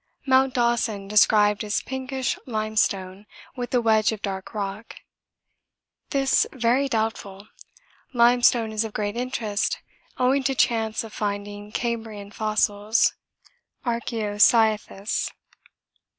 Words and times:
Mt. 0.25 0.55
Dawson 0.55 1.07
described 1.07 1.63
as 1.63 1.81
pinkish 1.83 2.35
limestone, 2.47 3.27
with 3.55 3.71
a 3.75 3.79
wedge 3.81 4.11
of 4.11 4.23
dark 4.23 4.55
rock; 4.55 4.95
this 6.09 6.47
very 6.51 6.87
doubtful! 6.89 7.47
Limestone 8.11 8.71
is 8.71 8.83
of 8.83 8.93
great 8.93 9.15
interest 9.15 9.77
owing 10.17 10.41
to 10.45 10.55
chance 10.55 11.03
of 11.03 11.13
finding 11.13 11.71
Cambrian 11.71 12.31
fossils 12.31 13.13
(Archeocyathus). 13.85 15.29